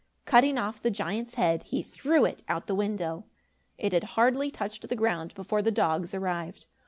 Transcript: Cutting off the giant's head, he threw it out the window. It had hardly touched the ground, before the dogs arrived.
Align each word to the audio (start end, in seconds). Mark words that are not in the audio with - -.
Cutting 0.25 0.57
off 0.57 0.81
the 0.81 0.89
giant's 0.89 1.35
head, 1.35 1.61
he 1.61 1.83
threw 1.83 2.25
it 2.25 2.41
out 2.47 2.65
the 2.65 2.73
window. 2.73 3.25
It 3.77 3.93
had 3.93 4.03
hardly 4.17 4.49
touched 4.49 4.89
the 4.89 4.95
ground, 4.95 5.35
before 5.35 5.61
the 5.61 5.69
dogs 5.69 6.15
arrived. 6.15 6.65